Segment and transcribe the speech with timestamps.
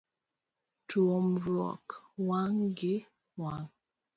[0.87, 1.87] Tuomruok
[2.27, 2.95] wang' gi
[3.41, 3.69] wang'.